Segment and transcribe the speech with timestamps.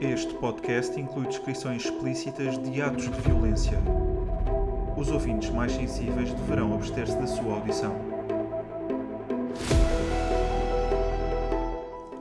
[0.00, 3.78] Este podcast inclui descrições explícitas de atos de violência.
[4.96, 7.94] Os ouvintes mais sensíveis deverão abster-se da sua audição.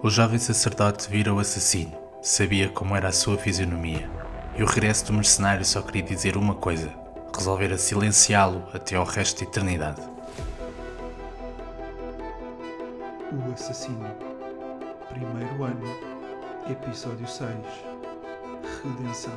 [0.04, 4.10] O jovem sacerdote vira o assassino, sabia como era a sua fisionomia,
[4.58, 6.94] e o regresso do mercenário só queria dizer uma coisa:
[7.34, 10.02] resolver a silenciá-lo até ao resto da eternidade.
[13.32, 14.06] O Assassino.
[15.08, 16.09] Primeiro ano.
[16.70, 17.50] Episódio 6.
[18.84, 19.34] Redenção.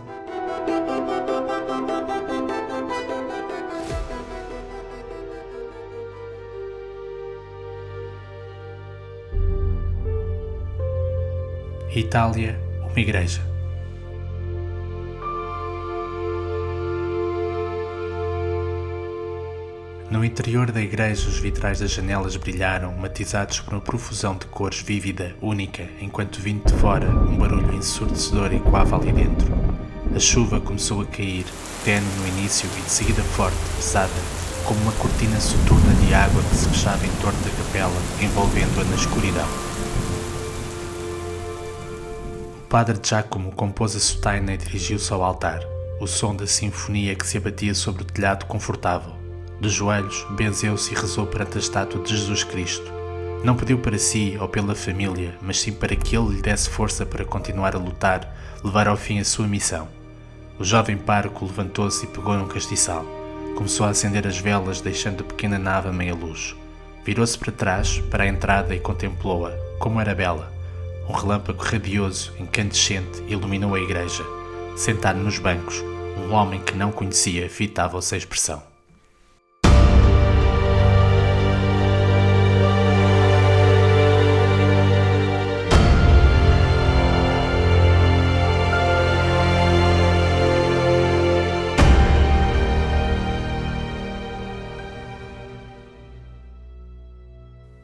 [11.94, 12.58] Itália,
[12.90, 13.51] uma igreja.
[20.12, 24.82] No interior da igreja, os vitrais das janelas brilharam, matizados por uma profusão de cores
[24.82, 29.50] vívida, única, enquanto vindo de fora, um barulho ensurdecedor ecoava ali dentro.
[30.14, 31.46] A chuva começou a cair,
[31.82, 34.12] tenue no início e de seguida forte, pesada,
[34.66, 38.94] como uma cortina soturna de água que se fechava em torno da capela, envolvendo-a na
[38.94, 39.48] escuridão.
[42.58, 45.62] O padre Giacomo compôs a sotaina e dirigiu-se ao altar.
[45.98, 49.21] O som da sinfonia que se abatia sobre o telhado confortável.
[49.62, 52.92] De joelhos, benzeu-se e rezou perante a estátua de Jesus Cristo.
[53.44, 57.06] Não pediu para si ou pela família, mas sim para que ele lhe desse força
[57.06, 59.86] para continuar a lutar, levar ao fim a sua missão.
[60.58, 63.06] O jovem pároco levantou-se e pegou num castiçal.
[63.54, 66.56] Começou a acender as velas, deixando a pequena nave a meia luz.
[67.04, 70.52] Virou-se para trás, para a entrada, e contemplou-a, como era bela.
[71.08, 74.24] Um relâmpago radioso, incandescente, iluminou a igreja.
[74.76, 75.84] Sentado nos bancos,
[76.18, 78.71] um homem que não conhecia fitava-se a expressão.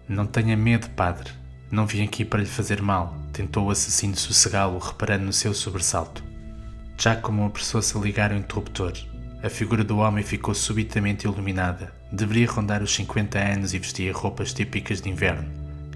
[0.09, 1.31] Não tenha medo, padre.
[1.71, 6.25] Não vim aqui para lhe fazer mal, tentou o assassino sossegá-lo, reparando no seu sobressalto.
[6.97, 8.95] Giacomo apressou-se a ligar o interruptor.
[9.43, 11.93] A figura do homem ficou subitamente iluminada.
[12.11, 15.47] Deveria rondar os 50 anos e vestia roupas típicas de inverno.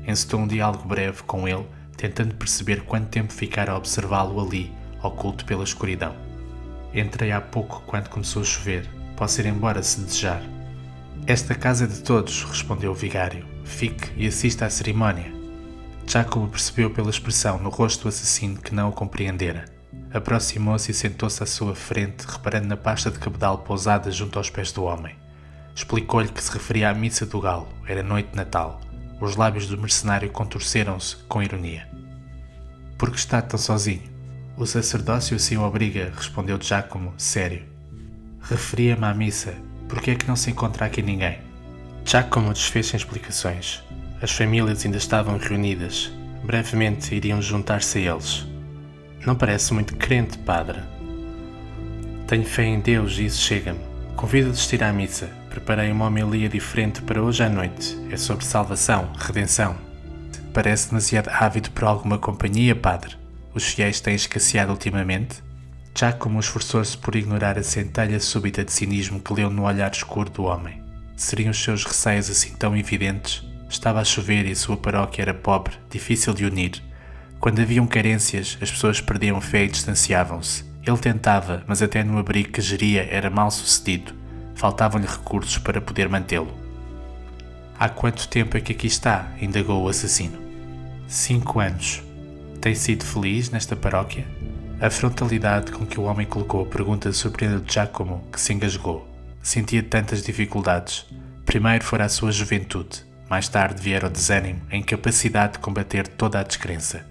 [0.06, 4.71] Encetou um diálogo breve com ele, tentando perceber quanto tempo ficara a observá-lo ali,
[5.03, 6.15] oculto pela escuridão.
[6.93, 8.87] Entrei há pouco quando começou a chover.
[9.17, 10.43] Posso ir embora se desejar.
[11.27, 13.51] Esta casa é de todos, respondeu o vigário.
[13.65, 15.33] Fique e assista à cerimónia.
[16.06, 19.65] Giacomo percebeu pela expressão no rosto do assassino que não o compreendera.
[20.12, 24.73] Aproximou-se e sentou-se à sua frente, reparando na pasta de cabedal pousada junto aos pés
[24.73, 25.17] do homem.
[25.75, 28.81] Explicou-lhe que se referia à missa do galo, era noite de Natal.
[29.21, 31.89] Os lábios do mercenário contorceram-se com ironia.
[32.99, 34.03] Por que está tão sozinho?
[34.56, 37.65] O sacerdócio assim o obriga, respondeu Giacomo, sério.
[38.43, 39.55] Referia-me à missa.
[39.89, 41.51] Por que é que não se encontra aqui ninguém?
[42.04, 43.82] Giacomo desfez em explicações.
[44.20, 46.12] As famílias ainda estavam reunidas.
[46.44, 48.46] Brevemente iriam juntar-se a eles.
[49.24, 50.80] Não parece muito crente, padre.
[52.26, 53.80] Tenho fé em Deus e isso chega-me.
[54.16, 55.30] Convido a assistir à missa.
[55.48, 57.96] Preparei uma homilia diferente para hoje à noite.
[58.10, 59.76] É sobre salvação, redenção.
[60.52, 63.16] Parece demasiado ávido por alguma companhia, padre.
[63.54, 65.42] Os fiéis têm escasseado ultimamente.
[65.96, 70.44] Giacomo esforçou-se por ignorar a centelha súbita de cinismo que leu no olhar escuro do
[70.44, 70.82] homem.
[71.17, 73.45] Seriam os seus receios assim tão evidentes?
[73.69, 76.83] Estava a chover e a sua paróquia era pobre, difícil de unir.
[77.41, 80.65] Quando haviam carências, as pessoas perdiam fé e distanciavam-se.
[80.87, 84.15] Ele tentava, mas até no abrigo que geria era mal sucedido.
[84.55, 86.53] Faltavam-lhe recursos para poder mantê-lo.
[87.79, 89.33] Há quanto tempo é que aqui está?
[89.41, 90.39] indagou o assassino.
[91.09, 92.03] Cinco anos.
[92.61, 94.25] Tem sido feliz nesta paróquia?
[94.81, 99.12] A frontalidade com que o homem colocou a pergunta surpreendeu Giacomo, que se engasgou.
[99.42, 101.04] Sentia tantas dificuldades.
[101.44, 106.38] Primeiro fora a sua juventude, mais tarde viera o desânimo, a incapacidade de combater toda
[106.38, 107.04] a descrença.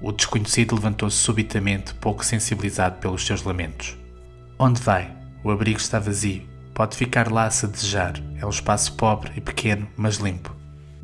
[0.00, 3.98] O desconhecido levantou-se subitamente, pouco sensibilizado pelos seus lamentos.
[4.58, 5.12] Onde vai?
[5.42, 6.48] O abrigo está vazio.
[6.72, 8.14] Pode ficar lá se desejar.
[8.40, 10.54] É um espaço pobre e pequeno, mas limpo.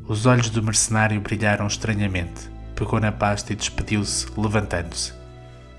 [0.07, 2.49] Os olhos do mercenário brilharam estranhamente.
[2.75, 5.13] Pegou na pasta e despediu-se, levantando-se.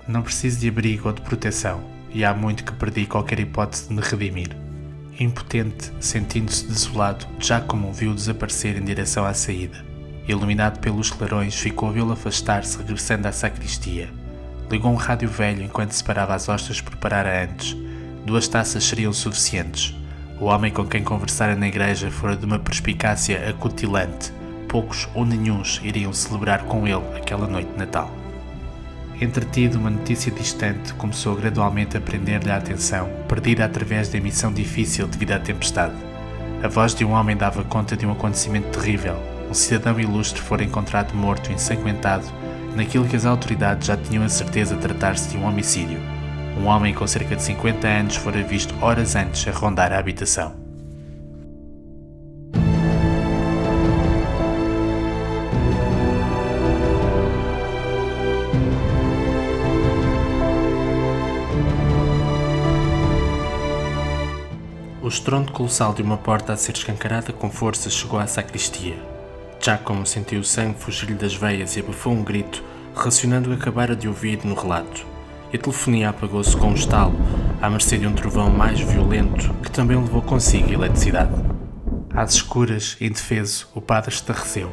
[0.07, 1.83] Não preciso de abrigo ou de proteção,
[2.13, 4.55] e há muito que perdi qualquer hipótese de me redimir.
[5.19, 9.83] Impotente, sentindo-se desolado, Giacomo viu desaparecer em direção à saída.
[10.27, 14.09] Iluminado pelos clarões, ficou a vê-lo afastar-se, regressando à sacristia.
[14.71, 17.75] Ligou um rádio velho enquanto separava as hostas que preparara antes.
[18.25, 19.93] Duas taças seriam suficientes.
[20.39, 24.31] O homem com quem conversara na igreja fora de uma perspicácia acutilante.
[24.67, 28.22] Poucos ou nenhuns iriam celebrar com ele aquela noite de Natal.
[29.23, 35.07] Entretido, uma notícia distante começou gradualmente a prender-lhe a atenção, perdida através da emissão difícil
[35.07, 35.95] devido à tempestade.
[36.61, 39.15] A voz de um homem dava conta de um acontecimento terrível.
[39.49, 42.25] Um cidadão ilustre fora encontrado morto, ensanguentado,
[42.75, 46.01] naquilo que as autoridades já tinham a certeza tratar-se de um homicídio.
[46.59, 50.62] Um homem com cerca de 50 anos fora visto horas antes a rondar a habitação.
[65.13, 68.97] Estrondo colossal de uma porta a ser escancarada com força chegou à sacristia.
[69.61, 72.63] Giacomo sentiu o sangue fugir-lhe das veias e abafou um grito,
[72.95, 75.05] relacionando o que acabara de ouvir no relato.
[75.51, 77.13] E a telefonia apagou-se com um estalo,
[77.61, 81.31] à mercê de um trovão mais violento que também levou consigo a eletricidade.
[82.11, 84.71] Às escuras, indefeso, o padre estarreceu.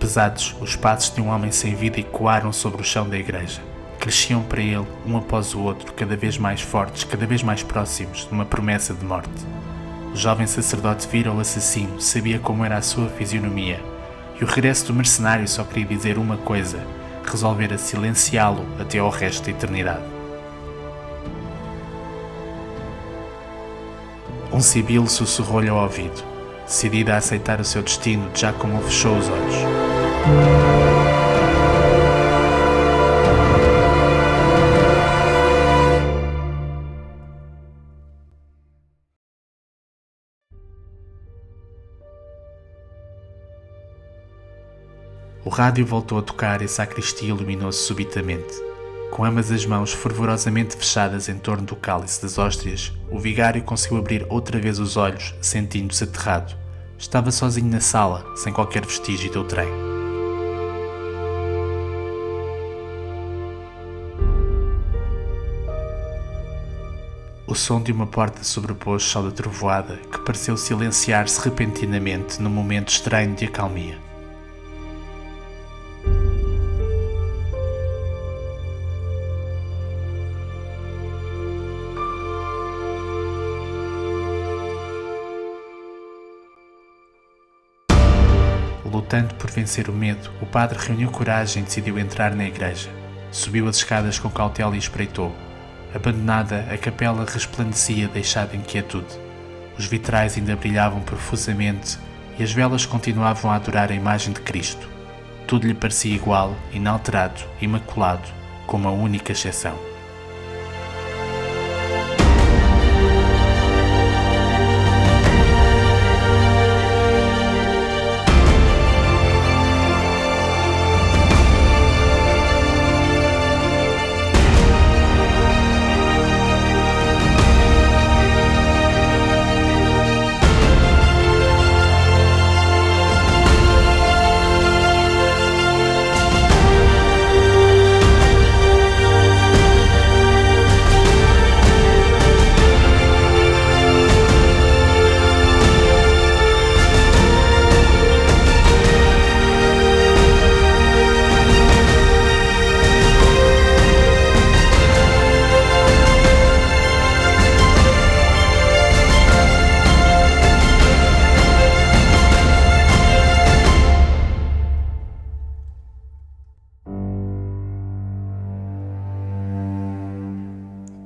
[0.00, 3.62] Pesados, os passos de um homem sem vida ecoaram sobre o chão da igreja.
[4.00, 8.28] Cresciam para ele, um após o outro, cada vez mais fortes, cada vez mais próximos,
[8.32, 9.46] numa promessa de morte.
[10.16, 13.78] O jovem sacerdote vira o assassino, sabia como era a sua fisionomia,
[14.40, 16.80] e o regresso do mercenário só queria dizer uma coisa:
[17.22, 20.04] resolvera silenciá-lo até ao resto da eternidade.
[24.50, 26.24] Um sibilo sussurrou-lhe ao ouvido.
[26.64, 30.85] Decidida a aceitar o seu destino, já como fechou os olhos.
[45.46, 48.52] O rádio voltou a tocar e a sacristia iluminou-se subitamente.
[49.12, 53.98] Com ambas as mãos fervorosamente fechadas em torno do cálice das hóstias, o vigário conseguiu
[53.98, 56.52] abrir outra vez os olhos, sentindo-se aterrado.
[56.98, 59.68] Estava sozinho na sala, sem qualquer vestígio do trem.
[67.46, 72.88] O som de uma porta sobrepôs-se ao da trovoada, que pareceu silenciar-se repentinamente num momento
[72.88, 74.05] estranho de acalmia.
[89.06, 92.90] Lutando por vencer o medo, o padre reuniu coragem e decidiu entrar na igreja.
[93.30, 95.32] Subiu as escadas com cautela e espreitou.
[95.94, 99.16] Abandonada, a capela resplandecia, deixada em quietude.
[99.78, 101.96] Os vitrais ainda brilhavam profusamente
[102.36, 104.88] e as velas continuavam a adorar a imagem de Cristo.
[105.46, 108.28] Tudo lhe parecia igual, inalterado, imaculado,
[108.66, 109.78] com uma única exceção.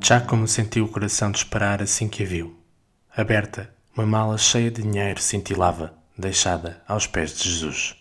[0.03, 2.57] Giacomo sentiu o coração disparar assim que a viu.
[3.15, 7.97] Aberta, uma mala cheia de dinheiro cintilava, deixada aos pés de Jesus.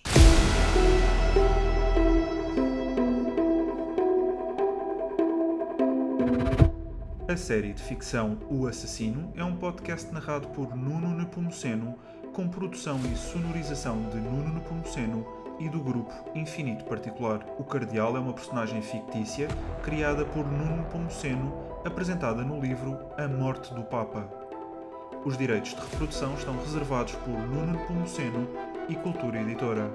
[7.27, 11.95] A série de ficção O Assassino é um podcast narrado por Nuno Nepomuceno,
[12.33, 17.45] com produção e sonorização de Nuno Nepomuceno e do grupo Infinito Particular.
[17.57, 19.47] O Cardeal é uma personagem fictícia
[19.83, 21.53] criada por Nuno Pomoceno,
[21.85, 24.27] apresentada no livro A Morte do Papa.
[25.25, 28.47] Os direitos de reprodução estão reservados por Nuno Pomoceno
[28.87, 29.91] e Cultura Editora.